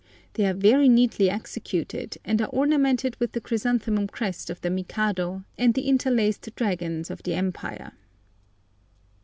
[0.33, 5.43] They are very neatly executed, and are ornamented with the chrysanthemum crest of the Mikado
[5.59, 7.91] and the interlaced dragons of the Empire.